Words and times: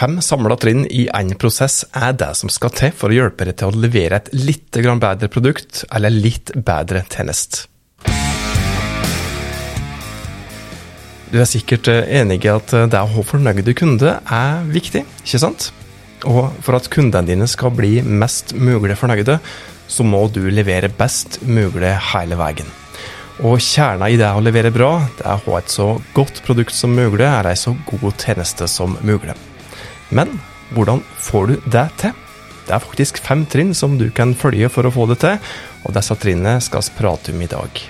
Fem 0.00 0.14
samla 0.24 0.56
trinn 0.56 0.86
i 0.88 1.02
én 1.12 1.34
prosess 1.36 1.82
er 1.92 2.14
det 2.16 2.30
som 2.38 2.48
skal 2.48 2.70
til 2.72 2.92
for 2.96 3.12
å 3.12 3.16
hjelpe 3.18 3.44
deg 3.44 3.58
til 3.60 3.68
å 3.68 3.80
levere 3.82 4.16
et 4.16 4.30
litt 4.32 4.72
bedre 4.72 5.28
produkt 5.28 5.82
eller 5.92 6.14
litt 6.14 6.54
bedre 6.56 7.02
tjeneste. 7.04 7.66
Du 11.28 11.36
er 11.36 11.50
sikkert 11.50 11.90
enig 11.92 12.38
i 12.46 12.48
at 12.48 12.72
det 12.72 12.96
å 12.96 13.10
ha 13.12 13.26
fornøyde 13.28 13.74
kunder 13.76 14.22
er 14.24 14.64
viktig, 14.72 15.04
ikke 15.20 15.42
sant? 15.44 15.68
Og 16.24 16.48
for 16.64 16.80
at 16.80 16.88
kundene 16.88 17.28
dine 17.28 17.50
skal 17.50 17.76
bli 17.76 17.98
mest 18.00 18.56
mulig 18.56 18.96
fornøyde, 18.96 19.36
så 19.84 20.08
må 20.08 20.24
du 20.32 20.46
levere 20.48 20.88
best 20.88 21.42
mulig 21.44 21.92
hele 22.14 22.40
veien. 22.40 22.72
Og 23.44 23.60
kjerna 23.60 24.08
i 24.08 24.16
det 24.16 24.32
å 24.32 24.40
levere 24.40 24.72
bra, 24.72 24.94
det 25.20 25.28
er 25.28 25.36
å 25.36 25.44
ha 25.44 25.60
et 25.60 25.76
så 25.76 25.92
godt 26.16 26.40
produkt 26.48 26.72
som 26.72 26.96
mulig, 26.96 27.28
er 27.28 27.52
ei 27.52 27.56
så 27.68 27.76
god 27.92 28.16
tjeneste 28.16 28.64
som 28.64 28.96
mulig. 29.04 29.36
Men 30.10 30.32
hvordan 30.74 31.04
får 31.22 31.46
du 31.46 31.70
det 31.70 31.86
til? 32.02 32.14
Det 32.66 32.74
er 32.74 32.82
faktisk 32.82 33.20
fem 33.22 33.44
trinn 33.50 33.70
som 33.78 33.94
du 33.98 34.08
kan 34.14 34.34
følge 34.34 34.66
for 34.70 34.86
å 34.86 34.90
få 34.94 35.06
det 35.10 35.20
til, 35.22 35.38
og 35.86 35.94
disse 35.94 36.16
trinnene 36.18 36.58
skal 36.62 36.82
vi 36.82 36.96
prate 36.98 37.34
om 37.34 37.42
i 37.42 37.48
dag. 37.50 37.82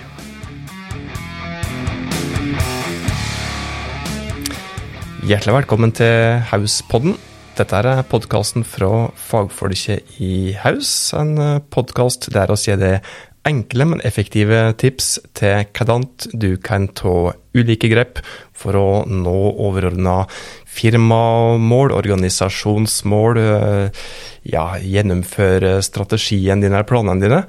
Hjertelig 5.25 5.57
velkommen 5.61 5.93
til 5.97 6.37
Hauspodden. 6.51 7.17
Dette 7.57 7.81
er 7.81 8.05
podkasten 8.09 8.65
fra 8.65 9.09
fagfolket 9.17 10.21
i 10.21 10.53
Haus. 10.61 10.93
En 11.17 11.35
podkast 11.73 12.29
der 12.33 12.53
vi 12.53 12.61
gir 12.69 12.81
deg 12.81 13.11
enkle, 13.49 13.87
men 13.89 14.01
effektive 14.05 14.71
tips 14.77 15.15
til 15.37 15.65
hvordan 15.73 16.05
du 16.37 16.53
kan 16.61 16.87
ta 16.93 17.33
ulike 17.57 17.89
grep 17.91 18.21
for 18.53 18.77
å 18.77 18.87
nå 19.09 19.37
overordna 19.57 20.21
firmamål, 20.71 21.91
organisasjonsmål, 21.91 23.37
eh, 23.37 24.03
ja, 24.43 24.65
gjennomføre 24.79 25.81
strategien 25.83 26.61
din 26.63 26.71
eller 26.71 26.87
planene 26.87 27.21
dine, 27.21 27.41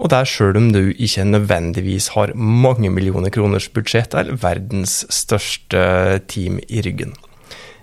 og 0.00 0.10
det 0.10 0.20
er 0.20 0.30
sjøl 0.30 0.56
om 0.56 0.70
du 0.72 0.82
ikke 0.92 1.26
nødvendigvis 1.28 2.10
har 2.16 2.32
mange 2.34 2.90
millioner 2.90 3.30
kroners 3.30 3.68
budsjett 3.68 4.16
eller 4.16 4.40
verdens 4.40 5.04
største 5.12 6.22
team 6.26 6.58
i 6.68 6.80
ryggen. 6.86 7.12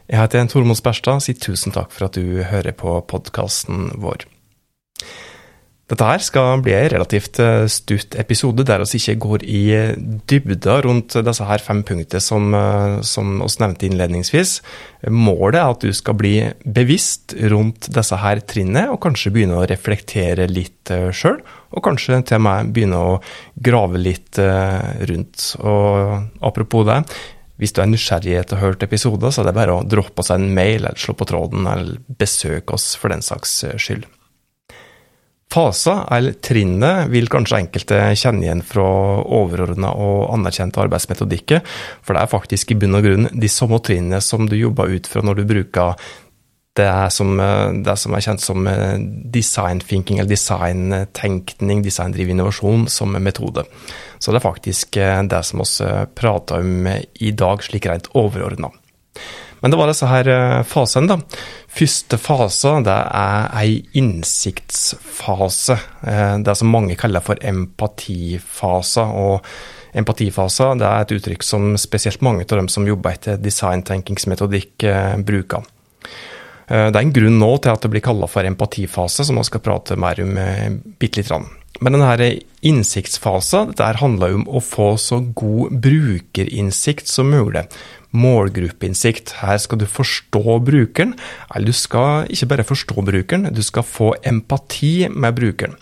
Jeg 0.07 0.21
heter 0.21 0.47
Tormod 0.47 0.79
Sperstad 0.79 1.19
og 1.19 1.25
sier 1.25 1.35
tusen 1.35 1.75
takk 1.75 1.91
for 1.91 2.07
at 2.07 2.15
du 2.15 2.41
hører 2.47 2.71
på 2.71 2.95
podkasten 3.11 3.91
vår. 3.99 4.23
Dette 5.87 6.03
her 6.03 6.19
skal 6.19 6.59
bli 6.59 6.73
en 6.75 6.89
relativt 6.91 7.37
eh, 7.39 7.63
stutt 7.71 8.17
episode 8.19 8.65
der 8.67 8.81
vi 8.83 8.99
ikke 8.99 9.21
går 9.23 9.43
i 9.47 9.61
dybda 10.27 10.81
rundt 10.83 11.15
disse 11.23 11.45
her 11.47 11.63
fem 11.63 11.79
punktene 11.87 12.19
som, 12.23 12.49
eh, 12.51 12.97
som 13.07 13.37
oss 13.45 13.55
nevnte 13.61 13.87
innledningsvis. 13.87 14.57
Målet 15.07 15.61
er 15.61 15.71
at 15.71 15.85
du 15.85 15.93
skal 15.95 16.17
bli 16.19 16.33
bevisst 16.65 17.37
rundt 17.53 17.87
disse 17.95 18.19
her 18.19 18.43
trinnene, 18.43 18.89
og 18.91 18.99
kanskje 19.05 19.31
begynne 19.37 19.61
å 19.61 19.69
reflektere 19.71 20.49
litt 20.51 20.91
eh, 20.91 21.07
sjøl. 21.15 21.39
Og 21.71 21.85
kanskje 21.87 22.19
til 22.27 22.41
og 22.41 22.45
med 22.49 22.75
begynne 22.75 22.99
å 22.99 23.15
grave 23.63 23.99
litt 23.99 24.39
rundt. 24.39 25.49
Og 25.59 26.43
apropos 26.47 26.87
det, 26.87 26.99
hvis 27.59 27.75
du 27.75 27.81
er 27.83 27.91
nysgjerrig 27.91 28.37
etter 28.39 28.55
å 28.55 28.61
ha 28.61 28.69
hørt 28.69 28.83
episoder, 28.83 29.31
så 29.31 29.43
er 29.43 29.49
det 29.49 29.57
bare 29.59 29.79
å 29.79 29.87
droppe 29.87 30.23
oss 30.23 30.31
en 30.35 30.47
mail, 30.51 30.83
eller 30.83 30.99
slå 30.99 31.15
på 31.15 31.27
tråden, 31.27 31.67
eller 31.67 31.99
besøke 32.07 32.75
oss 32.75 32.93
for 32.99 33.11
den 33.11 33.23
saks 33.23 33.59
skyld. 33.75 34.07
Faser, 35.47 36.03
eller 36.11 36.35
trinnet, 36.43 37.07
vil 37.09 37.29
kanskje 37.31 37.61
enkelte 37.63 37.97
kjenne 38.19 38.43
igjen 38.43 38.61
fra 38.67 38.83
overordna 39.23 39.93
og 39.95 40.27
anerkjente 40.35 40.81
arbeidsmetodikker, 40.83 41.63
for 42.03 42.13
det 42.13 42.23
er 42.23 42.31
faktisk 42.33 42.73
i 42.73 42.77
bunn 42.81 42.97
og 42.99 43.07
grunn 43.07 43.29
de 43.31 43.49
samme 43.49 43.79
trinnene 43.81 44.19
som 44.21 44.45
du 44.49 44.57
jobber 44.59 44.91
ut 44.91 45.07
fra 45.09 45.23
når 45.25 45.39
du 45.39 45.45
bruker 45.49 46.09
det 46.77 46.89
som, 47.15 47.31
det 47.81 47.95
som 47.97 48.13
er 48.13 48.25
kjent 48.27 48.43
som 48.43 48.67
design 49.33 49.79
thinking, 49.81 50.19
eller 50.19 50.29
designtenkning, 50.29 51.81
designdriven 51.81 52.35
innovasjon, 52.35 52.85
som 52.91 53.17
metode. 53.17 53.63
Så 54.19 54.29
det 54.29 54.41
er 54.41 54.45
faktisk 54.45 54.99
det 55.31 55.41
som 55.47 55.63
vi 55.63 55.89
prater 56.19 56.61
om 56.61 56.91
i 56.91 57.31
dag, 57.33 57.65
slik 57.65 57.89
rent 57.89 58.11
overordna. 58.13 58.69
Men 59.59 59.71
det 59.71 59.79
var 59.79 59.89
disse 59.89 60.09
her 60.09 60.29
eh, 60.29 60.63
fasene, 60.67 61.09
da. 61.09 61.41
Første 61.77 62.19
fase 62.21 62.75
det 62.85 62.93
er 62.93 63.49
ei 63.57 63.79
innsiktsfase. 63.97 65.79
Eh, 66.05 66.35
det 66.45 66.57
som 66.59 66.71
mange 66.73 66.97
kaller 66.99 67.25
for 67.25 67.41
empatifase. 67.41 69.05
Og 69.07 69.97
empatifase 69.97 70.71
det 70.77 70.87
er 70.87 71.05
et 71.05 71.15
uttrykk 71.17 71.45
som 71.45 71.71
spesielt 71.81 72.25
mange 72.25 72.45
av 72.45 72.57
dem 72.59 72.71
som 72.71 72.87
jobber 72.87 73.17
etter 73.17 73.41
designtenkingsmetodikk, 73.41 74.75
eh, 74.83 75.15
bruker. 75.25 75.65
Det 76.67 76.75
er 76.91 76.97
en 76.99 77.13
grunn 77.15 77.37
nå 77.39 77.47
til 77.63 77.71
at 77.71 77.85
det 77.85 77.89
blir 77.93 78.03
kalla 78.03 78.27
for 78.27 78.43
empatifase, 78.43 79.23
som 79.23 79.37
vi 79.39 79.43
skal 79.47 79.61
prate 79.63 79.95
mer 79.95 80.19
om 80.19 80.33
bitte 80.99 81.21
lite 81.21 81.29
grann. 81.29 81.45
Men 81.79 81.95
denne 81.95 82.27
innsiktsfasen 82.65 83.71
dette 83.71 83.87
handler 84.01 84.35
om 84.35 84.43
å 84.49 84.59
få 84.59 84.89
så 84.99 85.21
god 85.37 85.77
brukerinnsikt 85.79 87.07
som 87.07 87.31
mulig 87.31 87.63
målgruppeinnsikt. 88.17 89.37
Her 89.41 89.59
skal 89.61 89.81
du 89.81 89.87
forstå 89.89 90.59
brukeren, 90.65 91.15
eller 91.53 91.69
du 91.69 91.75
skal 91.75 92.29
ikke 92.33 92.49
bare 92.53 92.67
forstå 92.67 93.05
brukeren, 93.07 93.51
du 93.53 93.63
skal 93.65 93.85
få 93.87 94.13
empati 94.25 95.09
med 95.09 95.37
brukeren. 95.37 95.77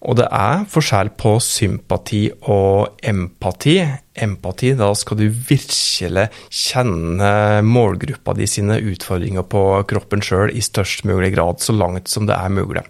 Og 0.00 0.16
det 0.16 0.30
er 0.32 0.62
forskjell 0.72 1.10
på 1.20 1.34
sympati 1.44 2.22
og 2.48 3.02
empati. 3.04 3.76
Empati, 4.16 4.72
da 4.78 4.88
skal 4.96 5.20
du 5.20 5.26
virkelig 5.28 6.24
kjenne 6.48 7.60
målgruppa 7.66 8.32
di 8.38 8.48
sine 8.48 8.78
utfordringer 8.80 9.44
på 9.44 9.64
kroppen 9.90 10.24
sjøl 10.24 10.54
i 10.56 10.64
størst 10.64 11.04
mulig 11.08 11.34
grad, 11.36 11.60
så 11.60 11.76
langt 11.76 12.08
som 12.08 12.28
det 12.30 12.38
er 12.38 12.56
mulig. 12.56 12.86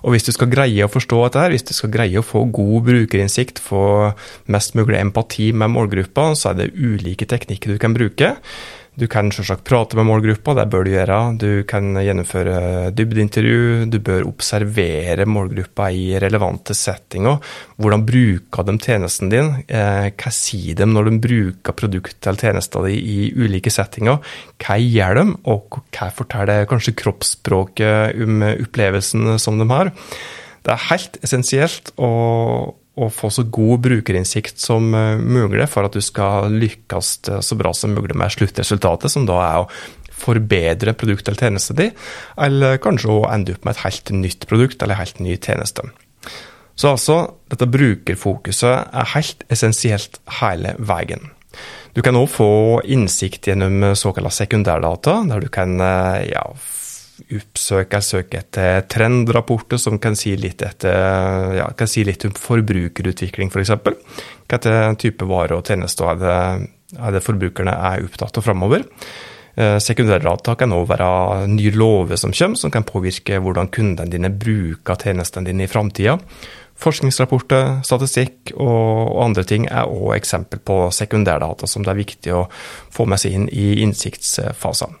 Og 0.00 0.14
hvis 0.14 0.26
du 0.26 0.32
skal 0.32 0.50
greie 0.52 0.86
å 0.86 0.90
forstå 0.90 1.20
dette, 1.26 1.44
her, 1.44 1.54
hvis 1.54 1.66
du 1.68 1.74
skal 1.76 1.92
greie 1.92 2.20
å 2.20 2.26
få 2.26 2.46
god 2.48 2.88
brukerinnsikt, 2.88 3.60
få 3.62 3.84
mest 4.52 4.76
mulig 4.78 4.98
empati 5.00 5.50
med 5.52 5.74
målgruppa, 5.74 6.30
så 6.38 6.52
er 6.52 6.60
det 6.60 6.72
ulike 6.76 7.28
teknikker 7.28 7.74
du 7.74 7.82
kan 7.82 7.96
bruke. 7.96 8.34
Du 9.00 9.06
kan 9.08 9.30
selvsagt 9.32 9.62
prate 9.64 9.96
med 9.96 10.04
målgruppa, 10.04 10.52
det 10.58 10.66
bør 10.68 10.84
du 10.84 10.90
gjøre. 10.92 11.18
Du 11.40 11.48
kan 11.68 11.94
gjennomføre 11.96 12.90
dybdeintervju. 12.92 13.86
Du 13.88 13.96
bør 14.04 14.26
observere 14.28 15.24
målgruppa 15.24 15.86
i 15.96 16.18
relevante 16.20 16.76
settinger. 16.76 17.38
Hvordan 17.80 18.04
bruker 18.04 18.66
de 18.68 18.74
tjenesten 18.76 19.32
din? 19.32 19.48
Eh, 19.72 20.10
hva 20.12 20.32
sier 20.36 20.76
de 20.76 20.88
når 20.90 21.08
de 21.08 21.22
bruker 21.24 21.78
produktet 21.80 22.28
eller 22.28 22.44
tjenesten 22.44 22.90
din 22.90 23.00
i 23.00 23.30
ulike 23.40 23.72
settinger? 23.72 24.20
Hva 24.60 24.76
gjør 24.76 25.22
de, 25.22 25.24
og 25.48 25.80
hva 25.96 26.10
forteller 26.20 26.68
kanskje 26.68 26.98
kroppsspråket 27.00 28.20
om 28.20 28.44
opplevelsen 28.50 29.38
som 29.40 29.56
de 29.56 29.70
har? 29.72 29.94
Det 30.60 30.76
er 30.76 30.88
helt 30.90 31.16
essensielt 31.24 31.94
å 31.96 32.10
å 33.00 33.08
få 33.12 33.30
så 33.32 33.44
god 33.48 33.82
brukerinnsikt 33.86 34.60
som 34.60 34.92
eh, 34.94 35.16
mulig 35.20 35.66
for 35.70 35.88
at 35.88 35.96
du 35.96 36.02
skal 36.04 36.52
lykkes 36.52 37.14
eh, 37.28 37.40
så 37.44 37.58
bra 37.58 37.72
som 37.76 37.94
mulig 37.96 38.16
med 38.18 38.32
sluttresultatet, 38.34 39.12
som 39.12 39.26
da 39.28 39.40
er 39.46 39.64
å 39.64 39.70
forbedre 40.20 40.92
produktet 41.00 41.32
eller 41.32 41.46
tjenesten 41.46 41.78
din, 41.78 41.92
eller 42.36 42.80
kanskje 42.82 43.12
å 43.14 43.26
ende 43.32 43.56
opp 43.56 43.64
med 43.64 43.76
et 43.76 43.84
helt 43.86 44.14
nytt 44.14 44.46
produkt 44.50 44.82
eller 44.84 45.00
helt 45.00 45.20
ny 45.22 45.36
tjeneste. 45.36 45.86
Så 46.76 46.94
altså, 46.94 47.18
dette 47.52 47.68
brukerfokuset 47.68 48.92
er 48.96 49.12
helt 49.14 49.44
essensielt 49.52 50.20
hele 50.40 50.76
veien. 50.78 51.32
Du 51.96 52.02
kan 52.06 52.16
òg 52.16 52.28
få 52.30 52.50
innsikt 52.86 53.48
gjennom 53.50 53.90
såkalte 53.98 54.32
sekundærdata, 54.32 55.18
der 55.28 55.42
du 55.42 55.48
kan 55.52 55.80
eh, 55.82 56.30
ja, 56.30 56.44
oppsøke 57.36 57.98
jeg 57.98 58.06
søker 58.06 58.42
etter 58.42 58.84
trendrapporter 58.90 59.80
som 59.80 59.98
kan 60.02 60.16
si 60.18 60.34
litt, 60.40 60.62
etter, 60.66 61.56
ja, 61.58 61.66
kan 61.76 61.90
si 61.90 62.04
litt 62.06 62.24
om 62.28 62.36
forbrukerutvikling, 62.36 63.52
f.eks. 63.52 63.74
For 63.80 63.98
Hvilken 64.50 64.96
type 64.98 65.28
varer 65.30 65.58
og 65.58 65.66
tjenester 65.68 66.12
er 66.12 66.22
det, 66.22 66.38
er 66.98 67.12
det 67.14 67.24
forbrukerne 67.24 67.74
er 67.90 68.06
opptatt 68.06 68.40
av 68.40 68.46
framover. 68.46 68.86
Eh, 69.60 69.76
sekundærdata 69.82 70.54
kan 70.58 70.72
òg 70.72 70.86
være 70.90 71.10
nye 71.50 71.72
lover 71.74 72.18
som 72.20 72.32
kommer, 72.32 72.58
som 72.58 72.70
kan 72.70 72.86
påvirke 72.86 73.40
hvordan 73.42 73.70
kundene 73.74 74.10
dine 74.10 74.30
bruker 74.30 74.98
tjenestene 74.98 75.50
dine 75.50 75.66
i 75.66 75.70
framtida. 75.70 76.16
Forskningsrapporter, 76.80 77.82
statistikk 77.84 78.54
og, 78.54 79.18
andre 79.20 79.44
ting 79.44 79.66
er 79.68 79.90
òg 79.90 80.14
eksempel 80.16 80.62
på 80.64 80.78
sekundærdata 80.96 81.68
som 81.68 81.84
det 81.84 81.92
er 81.92 82.00
viktig 82.00 82.34
å 82.36 82.46
få 82.94 83.04
med 83.10 83.20
seg 83.20 83.36
inn 83.36 83.48
i 83.52 83.82
innsiktsfasene. 83.84 84.99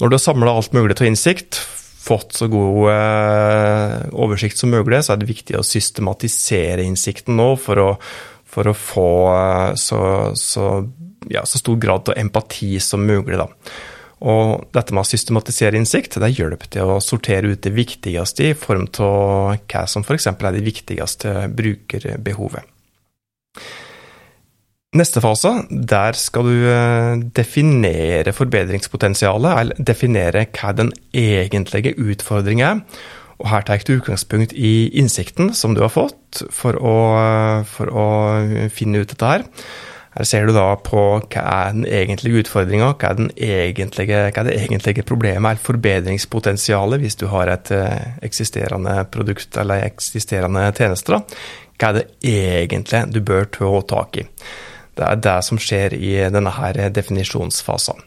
Når 0.00 0.10
du 0.10 0.16
har 0.16 0.22
samla 0.22 0.56
alt 0.56 0.74
mulig 0.76 0.96
til 0.98 1.10
innsikt, 1.12 1.60
fått 2.02 2.34
så 2.34 2.48
god 2.50 2.90
eh, 2.90 3.96
oversikt 4.18 4.58
som 4.58 4.72
mulig, 4.74 5.02
så 5.04 5.14
er 5.14 5.22
det 5.22 5.30
viktig 5.30 5.58
å 5.58 5.66
systematisere 5.66 6.82
innsikten 6.84 7.38
nå 7.38 7.52
for 7.62 7.78
å, 7.78 7.88
for 8.48 8.70
å 8.70 8.76
få 8.76 9.08
eh, 9.30 9.70
så, 9.78 10.02
så, 10.38 10.68
ja, 11.30 11.44
så, 11.46 11.62
stor 11.62 11.78
grad 11.82 12.10
av 12.10 12.18
empati 12.18 12.74
som 12.82 13.06
mulig. 13.06 13.38
Da. 13.38 13.46
Og 14.22 14.66
dette 14.74 14.94
med 14.94 15.04
å 15.04 15.08
systematisere 15.08 15.78
innsikt 15.78 16.18
det 16.22 16.34
hjelper 16.34 16.74
til 16.74 16.90
å 16.96 17.00
sortere 17.02 17.54
ut 17.54 17.62
det 17.62 17.74
viktigste 17.74 18.50
i 18.50 18.58
form 18.58 18.88
av 19.02 19.62
hva 19.70 19.86
som 19.90 20.06
f.eks. 20.06 20.30
er 20.32 20.58
det 20.58 20.66
viktigste 20.66 21.36
brukerbehovet. 21.54 22.68
Neste 24.92 25.22
fase, 25.24 25.54
der 25.72 26.12
skal 26.20 26.44
du 26.44 26.66
eh, 26.68 27.20
definere 27.32 28.34
forbedringspotensialet, 28.36 29.52
eller 29.56 29.78
definere 29.80 30.42
hva 30.52 30.74
den 30.76 30.90
egentlige 31.16 31.94
utfordringen 31.96 32.66
er. 32.66 33.06
Og 33.40 33.48
her 33.48 33.64
tar 33.64 33.80
du 33.88 33.94
utgangspunkt 33.94 34.52
i 34.52 34.90
innsikten 35.00 35.54
som 35.56 35.72
du 35.72 35.80
har 35.80 35.94
fått 35.94 36.42
for 36.52 36.76
å, 36.76 36.98
for 37.66 37.88
å 37.88 38.04
finne 38.68 39.00
ut 39.00 39.08
dette 39.14 39.30
her. 39.30 39.46
Her 40.12 40.28
ser 40.28 40.44
du 40.44 40.52
da 40.52 40.66
på 40.76 41.02
hva 41.22 41.40
er 41.40 41.72
den 41.72 41.86
egentlige 41.88 42.42
utfordringa, 42.42 42.90
hva, 43.00 43.14
hva, 43.16 44.26
er 44.28 44.44
det 44.44 44.58
egentlige 44.58 45.06
problemet, 45.08 45.54
eller 45.54 45.62
forbedringspotensialet 45.70 47.00
hvis 47.00 47.16
du 47.22 47.30
har 47.32 47.48
et 47.48 47.72
eh, 47.72 48.12
eksisterende 48.28 48.98
produkt 49.08 49.56
eller 49.56 49.86
eksisterende 49.88 50.66
tjenester. 50.76 51.24
Hva 51.80 51.94
er 51.94 51.98
det 52.02 52.06
egentlig 52.28 53.02
du 53.16 53.22
bør 53.24 53.48
ta 53.56 53.72
tak 53.94 54.20
i? 54.20 54.26
Det 54.98 55.04
er 55.08 55.20
det 55.24 55.38
som 55.46 55.60
skjer 55.60 55.96
i 55.96 56.14
denne 56.32 56.52
her 56.52 56.78
definisjonsfasen. 56.92 58.02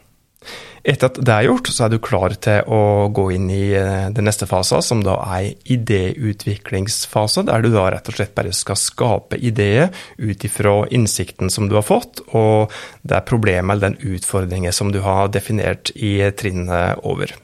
Etter 0.86 1.08
at 1.10 1.16
det 1.18 1.34
er 1.34 1.46
gjort, 1.48 1.68
så 1.74 1.86
er 1.86 1.90
du 1.90 1.98
klar 2.02 2.34
til 2.38 2.68
å 2.70 3.08
gå 3.14 3.24
inn 3.34 3.48
i 3.50 3.72
eh, 3.74 4.06
den 4.14 4.28
neste 4.28 4.46
fasen, 4.46 4.84
som 4.86 5.00
da 5.02 5.16
er 5.34 5.56
idéutviklingsfase, 5.74 7.42
der 7.48 7.64
du 7.64 7.72
da 7.74 7.88
rett 7.90 8.06
og 8.06 8.14
slett 8.14 8.36
bare 8.36 8.54
skal 8.54 8.78
skape 8.78 9.40
ideer 9.42 9.90
ut 10.22 10.46
ifra 10.46 10.76
innsikten 10.94 11.50
som 11.50 11.66
du 11.66 11.74
har 11.74 11.86
fått, 11.86 12.22
og 12.38 12.70
det 13.02 13.18
er 13.18 13.26
problemet 13.26 13.74
eller 13.74 13.88
den 13.88 14.14
utfordringen 14.14 14.74
som 14.74 14.94
du 14.94 15.00
har 15.02 15.32
definert 15.34 15.90
i 15.96 16.20
trinnet 16.38 17.02
over. 17.02 17.34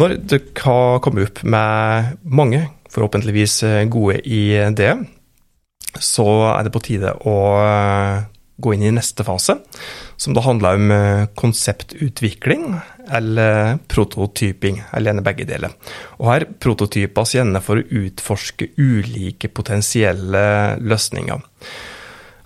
Når 0.00 0.16
du 0.24 0.38
har 0.62 1.02
kommet 1.04 1.28
opp 1.28 1.44
med 1.44 2.16
mange, 2.24 2.64
forhåpentligvis 2.94 3.60
gode 3.92 4.22
ideer, 4.24 5.04
så 5.98 6.28
er 6.52 6.66
det 6.66 6.74
på 6.74 6.84
tide 6.86 7.16
å 7.26 7.38
gå 8.60 8.74
inn 8.74 8.84
i 8.84 8.92
neste 8.94 9.24
fase, 9.26 9.56
som 10.20 10.36
da 10.36 10.44
handler 10.44 10.78
om 10.78 10.94
eh, 10.94 11.26
konseptutvikling 11.38 12.74
eller 13.10 13.78
prototyping, 13.90 14.82
eller 14.92 15.10
gjerne 15.10 15.26
begge 15.26 15.46
deler. 15.48 15.76
Og 16.20 16.28
her 16.30 16.46
prototypes 16.62 17.34
gjerne 17.36 17.62
for 17.64 17.80
å 17.80 18.02
utforske 18.04 18.72
ulike 18.78 19.50
potensielle 19.52 20.44
løsninger. 20.80 21.46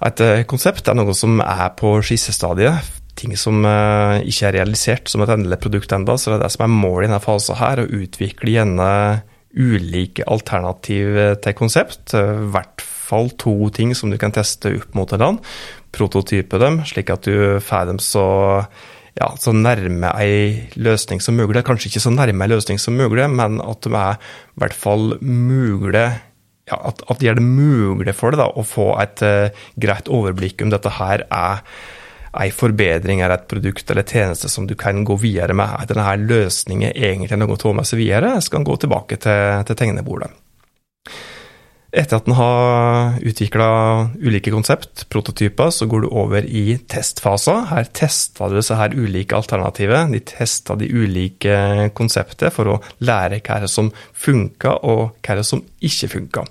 Et 0.05 0.25
eh, 0.25 0.45
konsept 0.51 0.89
er 0.89 0.99
noe 0.99 1.17
som 1.17 1.43
er 1.43 1.67
på 1.79 1.97
skissestadiet, 2.05 2.95
ting 3.19 3.37
som 3.39 3.63
eh, 3.67 4.23
ikke 4.31 4.51
er 4.51 4.59
realisert 4.61 5.11
som 5.11 5.23
et 5.25 5.35
endelig 5.35 5.61
produkt 5.67 5.93
ennå. 5.95 6.19
Så 6.19 6.31
det 6.33 6.41
er 6.41 6.47
det 6.47 6.55
som 6.55 6.67
er 6.67 6.75
målet 6.75 7.09
i 7.09 7.11
denne 7.11 7.23
fasen 7.25 7.59
her, 7.59 7.83
å 7.83 8.03
utvikle 8.03 8.57
gjerne 8.57 8.91
ulike 9.55 10.27
alternativ 10.27 11.15
til 11.45 11.55
konsept. 11.55 12.11
Hvert 12.11 12.83
fall 13.05 13.31
to 13.41 13.55
ting 13.75 13.95
som 13.97 14.13
du 14.13 14.19
kan 14.21 14.35
teste 14.35 14.75
opp 14.81 14.99
mot 14.99 15.11
hverandre 15.11 15.45
prototype 15.95 16.59
dem, 16.59 16.83
slik 16.89 17.13
at 17.15 17.27
du 17.29 17.61
får 17.63 17.89
dem 17.91 18.01
så, 18.03 18.27
ja, 19.19 19.31
så 19.41 19.55
nærme 19.55 20.11
ei 20.19 20.69
løsning 20.75 21.23
som 21.23 21.39
mulig. 21.39 21.65
Kanskje 21.67 21.93
ikke 21.93 22.05
så 22.05 22.15
nærme 22.15 22.47
ei 22.47 22.55
løsning 22.55 22.81
som 22.83 22.97
mulig, 22.99 23.27
men 23.31 23.61
at 23.63 23.87
de 23.87 23.95
er 23.95 24.17
i 24.19 24.63
hvert 24.63 24.79
fall 24.79 25.19
mulig 25.23 26.09
ja, 26.65 26.79
at, 26.79 27.03
at 27.05 27.21
det 27.21 27.29
gjør 27.29 27.41
det 27.41 27.45
mulig 27.45 28.15
for 28.17 28.33
deg 28.33 28.41
da, 28.41 28.49
å 28.49 28.65
få 28.65 28.95
et 29.03 29.21
uh, 29.27 29.67
greit 29.81 30.09
overblikk 30.09 30.65
om 30.65 30.73
dette 30.73 30.97
her 30.97 31.27
er 31.29 31.61
ei 32.35 32.49
forbedring 32.51 33.21
eller 33.21 33.37
et 33.37 33.51
produkt 33.51 33.91
eller 33.93 34.07
tjeneste 34.09 34.49
som 34.51 34.65
du 34.67 34.73
kan 34.79 35.05
gå 35.07 35.15
videre 35.23 35.55
med. 35.55 35.71
Er 35.71 35.91
denne 35.91 36.17
løsningen 36.25 36.97
egentlig 36.97 37.39
noe 37.39 37.55
å 37.55 37.61
ta 37.61 37.75
med 37.77 37.87
seg 37.87 38.01
videre? 38.01 38.33
skal 38.43 38.63
en 38.63 38.67
gå 38.67 38.79
tilbake 38.81 39.21
til, 39.23 39.63
til 39.69 39.79
tegnebordet. 39.79 40.33
Etter 41.95 42.19
at 42.19 42.27
en 42.27 42.35
har 42.35 43.21
utvikla 43.23 43.67
ulike 44.19 44.51
konsept, 44.51 45.05
prototyper, 45.15 45.71
så 45.71 45.87
går 45.87 46.03
du 46.03 46.09
over 46.11 46.43
i 46.43 46.75
testfaser. 46.91 47.69
Her 47.71 47.87
testa 47.95 48.49
du 48.51 48.57
disse 48.59 48.75
ulike 48.75 49.37
alternativer. 49.39 50.09
De 50.11 50.19
testa 50.27 50.75
de 50.81 50.89
ulike 50.91 51.93
konseptene 51.95 52.51
for 52.55 52.73
å 52.73 52.81
lære 53.07 53.39
hva 53.47 53.61
det 53.63 53.71
som 53.71 53.93
funka, 54.11 54.81
og 54.83 55.21
hva 55.23 55.39
det 55.39 55.47
som 55.47 55.63
ikke 55.87 56.11
funka. 56.17 56.45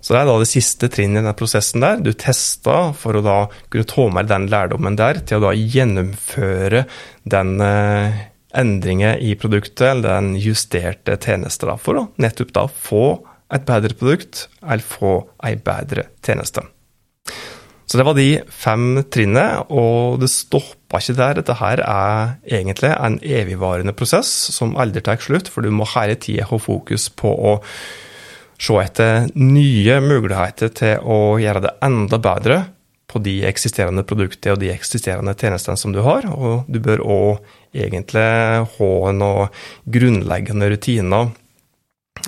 Så 0.00 0.14
det 0.14 0.20
er 0.20 0.30
da 0.30 0.36
det 0.40 0.48
siste 0.48 0.88
trinnet 0.88 1.18
i 1.18 1.20
denne 1.20 1.36
prosessen 1.36 1.82
der. 1.82 1.98
Du 2.00 2.12
testa 2.14 2.92
for 2.96 3.18
å 3.18 3.24
da 3.26 3.38
kunne 3.72 3.88
ta 3.90 4.06
med 4.14 4.30
den 4.30 4.46
lærdommen 4.52 4.96
der 4.96 5.20
til 5.26 5.40
å 5.40 5.48
da 5.48 5.56
gjennomføre 5.56 6.84
den 7.28 7.50
eh, 7.64 8.22
endringen 8.54 9.18
i 9.18 9.34
produktet, 9.38 9.88
eller 9.90 10.14
den 10.14 10.38
justerte 10.40 11.18
tjenesten, 11.18 11.74
for 11.82 12.00
å 12.00 12.06
nettopp 12.22 12.54
da 12.54 12.64
få 12.70 13.04
et 13.50 13.64
bedre 13.66 13.96
produkt 13.98 14.46
eller 14.62 14.84
få 14.84 15.14
ei 15.46 15.56
bedre 15.60 16.10
tjeneste. 16.24 16.62
Så 17.90 17.98
det 17.98 18.04
var 18.06 18.14
de 18.14 18.28
fem 18.54 19.00
trinnene, 19.10 19.64
og 19.74 20.20
det 20.22 20.28
stoppa 20.30 21.00
ikke 21.02 21.16
der. 21.18 21.40
Dette 21.40 21.56
her 21.58 21.80
er 21.82 22.36
egentlig 22.46 22.92
en 22.94 23.16
evigvarende 23.18 23.94
prosess 23.98 24.30
som 24.54 24.76
aldri 24.78 25.02
tar 25.02 25.18
slutt, 25.18 25.50
for 25.50 25.66
du 25.66 25.74
må 25.74 25.88
hele 25.96 26.14
tida 26.14 26.46
ha 26.46 26.60
fokus 26.62 27.08
på 27.10 27.32
å 27.34 27.56
se 28.60 28.76
etter 28.78 29.26
nye 29.34 29.98
muligheter 30.04 30.70
til 30.76 31.02
å 31.02 31.40
gjøre 31.42 31.64
det 31.66 31.74
enda 31.82 32.20
bedre 32.22 32.60
på 33.10 33.18
de 33.24 33.40
eksisterende 33.48 34.04
produktene 34.06 34.54
og 34.54 34.62
de 34.62 34.70
eksisterende 34.70 35.34
tjenestene 35.34 35.80
som 35.80 35.90
du 35.90 35.98
har. 36.06 36.28
Og 36.30 36.70
du 36.70 36.78
bør 36.84 37.02
òg 37.02 37.50
egentlig 37.74 38.28
ha 38.76 38.92
noen 39.16 39.50
grunnleggende 39.90 40.70
rutiner 40.70 41.32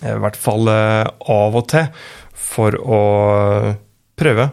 i 0.02 0.14
hvert 0.22 0.38
fall 0.38 0.70
eh, 0.72 1.06
av 1.30 1.58
og 1.58 1.66
til, 1.72 1.88
for 2.32 2.76
å 2.80 3.02
prøve 4.18 4.48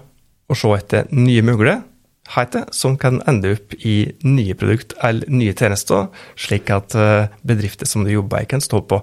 å 0.49 0.57
se 0.57 0.71
etter 0.75 1.09
nye 1.15 1.43
muligheter 1.45 2.69
som 2.75 2.97
kan 3.01 3.21
ende 3.29 3.55
opp 3.55 3.73
i 3.79 4.11
nye 4.25 4.55
produkt 4.57 4.95
eller 5.05 5.29
nye 5.33 5.55
tjenester, 5.57 6.09
slik 6.37 6.71
at 6.73 6.95
eh, 6.97 7.29
bedrifter 7.41 7.89
som 7.89 8.05
du 8.05 8.13
jobber 8.13 8.43
i, 8.43 8.49
kan 8.49 8.63
stå 8.63 8.83
på 8.89 9.01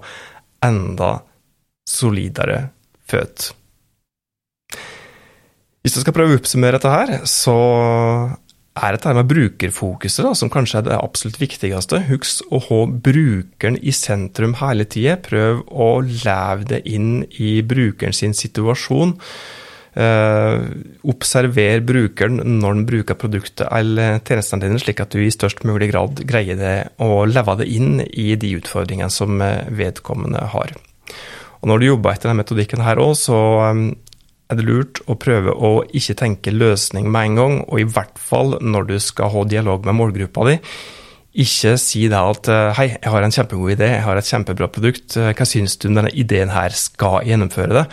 enda 0.65 1.17
solidere 1.87 2.67
føtt. 3.07 3.51
Hvis 5.83 5.95
du 5.95 6.01
skal 6.03 6.15
prøve 6.15 6.35
å 6.35 6.39
oppsummere 6.41 6.75
dette 6.75 6.91
her, 6.91 7.13
så 7.29 7.55
er 8.77 8.95
dette 8.95 9.13
med 9.17 9.29
brukerfokuset 9.29 10.25
da, 10.25 10.33
som 10.37 10.51
kanskje 10.53 10.81
er 10.81 10.87
det 10.87 10.97
absolutt 10.97 11.39
viktigste. 11.41 12.03
Husk 12.09 12.49
å 12.53 12.61
ha 12.69 12.81
brukeren 12.87 13.79
i 13.81 13.93
sentrum 13.95 14.57
hele 14.61 14.87
tida. 14.89 15.17
Prøv 15.23 15.63
å 15.71 15.93
leve 16.05 16.67
det 16.73 16.83
inn 16.89 17.23
i 17.41 17.57
brukeren 17.65 18.15
sin 18.15 18.35
situasjon. 18.37 19.17
Eh, 19.97 20.57
observer 21.09 21.81
brukeren 21.81 22.37
når 22.59 22.75
den 22.75 22.83
bruker 22.85 23.17
produktet 23.17 23.65
eller 23.73 24.19
tjenestene 24.21 24.67
dine, 24.67 24.81
slik 24.81 25.01
at 25.01 25.15
du 25.15 25.23
i 25.23 25.31
størst 25.33 25.63
mulig 25.65 25.89
grad 25.89 26.21
greier 26.29 26.59
det 26.59 26.75
å 27.01 27.23
leve 27.25 27.55
det 27.63 27.65
inn 27.73 28.03
i 28.05 28.35
de 28.37 28.51
utfordringene 28.59 29.09
som 29.13 29.41
eh, 29.41 29.65
vedkommende 29.73 30.43
har. 30.53 30.75
Og 31.63 31.71
Når 31.71 31.79
du 31.79 31.87
jobber 31.87 32.13
etter 32.13 32.29
denne 32.29 32.43
metodikken 32.43 32.85
her 32.85 33.01
òg, 33.01 33.15
så 33.17 33.39
um, 33.71 33.87
er 34.47 34.59
det 34.59 34.67
lurt 34.67 35.01
å 35.11 35.17
prøve 35.19 35.51
å 35.51 35.71
ikke 35.95 36.15
tenke 36.21 36.53
løsning 36.55 37.09
med 37.11 37.31
en 37.31 37.39
gang, 37.39 37.57
og 37.67 37.81
i 37.81 37.87
hvert 37.87 38.19
fall 38.21 38.55
når 38.63 38.87
du 38.91 38.95
skal 39.03 39.33
ha 39.33 39.43
dialog 39.49 39.87
med 39.87 39.97
målgruppa 39.99 40.47
di. 40.47 40.55
Ikke 41.43 41.75
si 41.81 42.07
da 42.09 42.23
at 42.31 42.47
eh, 42.49 42.71
hei, 42.79 42.87
jeg 42.95 43.13
har 43.13 43.25
en 43.25 43.35
kjempegod 43.35 43.75
idé, 43.75 43.91
jeg 43.97 44.05
har 44.07 44.19
et 44.19 44.29
kjempebra 44.29 44.69
produkt, 44.73 45.17
eh, 45.19 45.33
hva 45.35 45.47
syns 45.47 45.75
du 45.77 45.89
om 45.89 45.99
denne 45.99 46.13
ideen 46.15 46.53
her 46.53 46.73
skal 46.73 47.27
gjennomføre 47.27 47.75
det? 47.81 47.85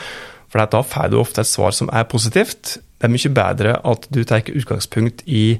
For 0.52 0.62
da 0.62 0.84
får 0.86 1.10
du 1.10 1.18
ofte 1.18 1.42
et 1.42 1.50
svar 1.50 1.74
som 1.74 1.90
er 1.90 2.06
positivt. 2.06 2.76
Det 2.78 3.08
er 3.08 3.12
mye 3.12 3.34
bedre 3.34 3.74
at 3.82 4.06
du 4.14 4.22
tar 4.22 4.46
utgangspunkt 4.46 5.24
i 5.26 5.58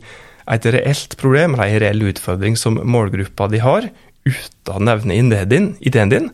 et 0.55 0.67
reelt 0.71 1.17
problem 1.19 1.57
eller 1.57 1.73
en 1.73 1.83
reell 1.83 2.05
utfordring 2.13 2.57
som 2.61 2.79
målgruppa 2.79 3.49
di 3.51 3.61
har, 3.65 3.89
uten 4.25 4.71
å 4.73 4.81
nevne 4.81 5.19
ideen 5.19 6.13
din, 6.13 6.31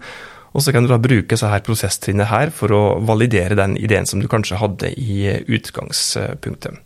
og 0.50 0.64
så 0.64 0.74
kan 0.74 0.84
du 0.84 0.90
da 0.90 0.98
bruke 1.02 1.38
så 1.38 1.50
her 1.52 1.62
prosesstrinnet 1.66 2.30
her 2.30 2.50
for 2.54 2.74
å 2.74 2.82
validere 3.06 3.58
den 3.58 3.76
ideen 3.78 4.08
som 4.08 4.22
du 4.22 4.28
kanskje 4.30 4.58
hadde 4.60 4.92
i 4.98 5.36
utgangspunktet. 5.46 6.80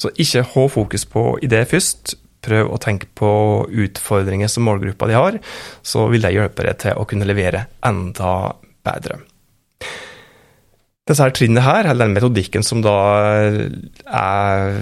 Så 0.00 0.10
ikke 0.20 0.42
ha 0.50 0.64
fokus 0.68 1.06
på 1.06 1.26
idé 1.46 1.62
først. 1.68 2.16
Prøv 2.44 2.74
å 2.74 2.80
tenke 2.82 3.08
på 3.16 3.28
utfordringer 3.86 4.50
som 4.52 4.66
målgruppa 4.68 5.06
di 5.08 5.14
har, 5.16 5.38
så 5.80 6.08
vil 6.12 6.26
det 6.26 6.34
hjelpe 6.34 6.66
deg 6.66 6.82
til 6.82 6.98
å 7.00 7.06
kunne 7.08 7.28
levere 7.28 7.62
enda 7.86 8.34
bedre. 8.84 9.22
Disse 11.08 11.24
her 11.24 11.32
trinnene 11.36 11.64
her, 11.64 11.88
eller 11.88 12.04
den 12.04 12.16
metodikken 12.16 12.64
som 12.64 12.82
da 12.84 12.96
er 14.04 14.76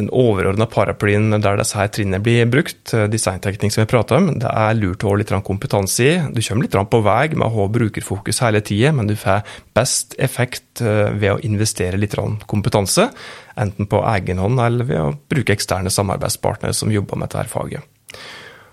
den 0.00 0.10
overordna 0.16 0.66
paraplyen 0.70 1.30
der 1.42 1.58
disse 1.60 1.78
her 1.78 1.90
trinnene 1.92 2.22
blir 2.24 2.48
brukt, 2.50 2.92
eh, 2.94 3.06
designteknikk 3.10 3.74
som 3.74 3.84
vi 3.84 3.90
prater 3.90 4.18
om, 4.18 4.30
det 4.40 4.50
er 4.50 4.78
lurt 4.78 5.04
å 5.04 5.12
ha 5.12 5.18
litt 5.20 5.32
kompetanse 5.46 6.06
i. 6.06 6.14
Du 6.32 6.40
kommer 6.42 6.66
litt 6.66 6.76
på 6.90 7.02
vei 7.04 7.28
med 7.34 7.46
å 7.46 7.54
ha 7.54 7.68
brukerfokus 7.68 8.42
hele 8.44 8.60
tida, 8.60 8.92
men 8.92 9.06
du 9.10 9.16
får 9.16 9.44
best 9.76 10.16
effekt 10.18 10.80
eh, 10.80 11.10
ved 11.12 11.32
å 11.32 11.40
investere 11.46 12.00
litt 12.00 12.16
kompetanse, 12.46 13.10
enten 13.56 13.86
på 13.86 14.02
egen 14.16 14.38
hånd 14.38 14.60
eller 14.60 14.84
ved 14.84 15.00
å 15.00 15.14
bruke 15.30 15.54
eksterne 15.54 15.92
samarbeidspartnere 15.92 16.74
som 16.74 16.92
jobber 16.92 17.20
med 17.20 17.30
dette 17.30 17.48
faget. 17.52 17.84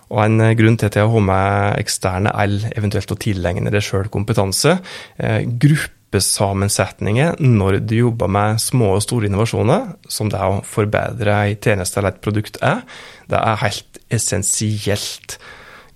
Og 0.08 0.24
En 0.24 0.40
eh, 0.42 0.56
grunn 0.56 0.80
til 0.80 1.04
å 1.04 1.12
ha 1.12 1.20
med 1.20 1.84
eksterne 1.84 2.32
eller 2.32 2.72
eventuelt 2.76 3.12
å 3.12 3.20
tilegne 3.20 3.72
deg 3.72 3.84
sjøl 3.84 4.08
kompetanse. 4.10 4.80
Gruppe 5.18 5.98
gruppesammensetninger 6.18 7.38
når 7.40 7.80
du 7.86 7.96
jobber 7.98 8.28
med 8.28 8.60
små 8.60 8.96
og 8.96 9.04
store 9.04 9.28
innovasjoner, 9.28 9.94
som 10.10 10.30
det 10.30 10.40
å 10.40 10.64
forbedre 10.66 11.36
en 11.52 11.62
tjeneste 11.62 12.00
eller 12.00 12.16
et 12.16 12.24
produkt 12.24 12.58
er, 12.62 12.82
det 13.30 13.38
er 13.38 13.62
helt 13.62 14.00
essensielt. 14.10 15.38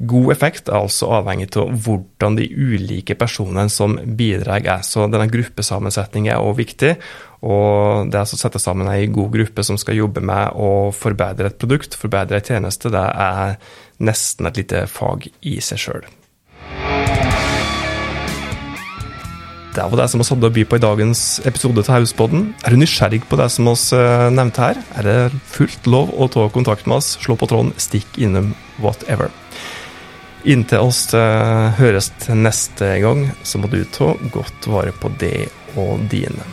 God 0.02 0.32
effekt 0.34 0.70
er 0.70 0.80
altså 0.80 1.12
avhengig 1.14 1.52
av 1.58 1.74
hvordan 1.86 2.36
de 2.38 2.48
ulike 2.50 3.16
personene 3.16 3.70
som 3.70 4.00
bidrar 4.18 4.64
er. 4.66 4.82
Så 4.82 5.06
denne 5.08 5.30
gruppesammensetningen 5.30 6.34
er 6.34 6.42
også 6.42 6.58
viktig. 6.58 6.96
Og 7.46 8.10
det 8.10 8.22
å 8.22 8.26
sette 8.26 8.62
sammen 8.62 8.90
ei 8.90 9.06
god 9.14 9.30
gruppe 9.34 9.66
som 9.66 9.78
skal 9.78 10.00
jobbe 10.00 10.22
med 10.26 10.58
å 10.58 10.90
forbedre 10.94 11.52
et 11.52 11.60
produkt, 11.62 11.98
forbedre 11.98 12.42
en 12.42 12.50
tjeneste, 12.50 12.90
det 12.94 13.06
er 13.14 13.60
nesten 14.02 14.50
et 14.50 14.58
lite 14.58 14.88
fag 14.90 15.30
i 15.46 15.60
seg 15.62 15.86
sjøl. 15.86 16.10
Det 19.72 19.84
var 19.88 20.02
det 20.02 20.10
som 20.12 20.20
vi 20.20 20.26
hadde 20.28 20.50
å 20.50 20.52
by 20.52 20.64
på 20.68 20.76
i 20.76 20.84
dagens 20.84 21.20
episode 21.48 21.80
av 21.86 21.94
Hauspodden. 21.94 22.50
Er 22.68 22.74
du 22.74 22.82
nysgjerrig 22.82 23.22
på 23.32 23.38
det 23.40 23.48
som 23.54 23.70
vi 23.70 23.76
eh, 23.96 24.24
nevnte 24.36 24.66
her, 24.66 24.82
er 25.00 25.08
det 25.08 25.40
fullt 25.48 25.88
lov 25.88 26.12
å 26.12 26.28
ta 26.34 26.50
kontakt 26.52 26.90
med 26.92 26.98
oss. 26.98 27.14
Slå 27.24 27.38
på 27.40 27.48
tråden, 27.48 27.72
stikk 27.80 28.20
innom 28.20 28.52
whatever. 28.84 29.32
Inntil 30.44 30.90
oss 30.90 31.06
eh, 31.16 31.70
høres 31.80 32.12
neste 32.36 32.98
gang, 33.00 33.30
så 33.48 33.64
må 33.64 33.72
du 33.72 33.80
ta 33.96 34.12
godt 34.36 34.68
vare 34.68 34.92
på 34.92 35.14
det 35.24 35.48
og 35.80 36.04
dine. 36.12 36.44